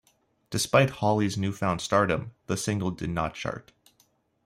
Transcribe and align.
Despite 0.49 0.89
Holly's 0.89 1.37
newfound 1.37 1.79
stardom, 1.79 2.31
the 2.47 2.57
single 2.57 2.89
did 2.89 3.11
not 3.11 3.35
chart. 3.35 3.71